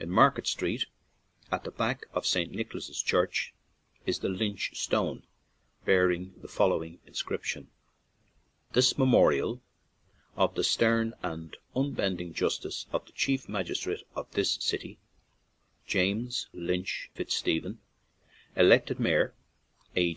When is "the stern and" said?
10.56-11.56